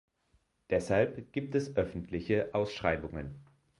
Deshalb 0.71 1.31
gibt 1.31 1.53
es 1.53 1.75
öffentliche 1.75 2.55
Ausschreibungen. 2.55 3.39